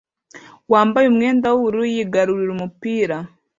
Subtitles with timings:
[0.71, 3.17] wambaye umwenda wubururu yigarurira umupira